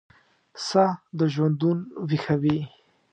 ساه 0.65 0.93
دژوندون 1.19 1.77
ویښوي 2.07 2.59